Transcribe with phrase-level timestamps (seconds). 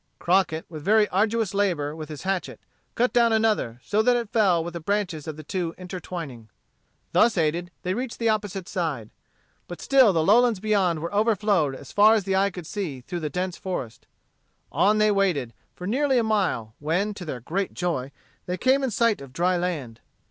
[0.17, 2.59] Crockett, with very arduous labor with his hatchet,
[2.95, 6.49] cut down another, so that it fell with the branches of the two intertwining.
[7.11, 9.11] Thus aided they reached the opposite side.
[9.67, 13.19] But still the lowlands beyond were overflowed as far as the eye could see through
[13.19, 14.07] the dense forest.
[14.71, 18.11] On they waded, for nearly a mile, when, to their great joy,
[18.47, 19.99] they came in sight of dry land.